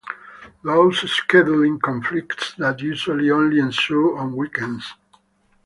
Those 0.63 1.01
scheduling 1.01 1.79
conflicts 1.79 2.55
that 2.55 2.81
usually 2.81 3.29
only 3.29 3.59
ensue 3.59 4.17
on 4.17 4.35
weekends. 4.35 4.95